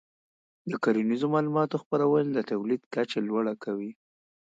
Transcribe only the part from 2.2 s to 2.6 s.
د